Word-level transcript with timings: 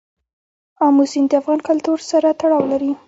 آمو 0.85 1.03
سیند 1.11 1.27
د 1.31 1.33
افغان 1.41 1.59
کلتور 1.67 1.99
سره 2.11 2.27
تړاو 2.39 2.63
لري. 2.71 2.91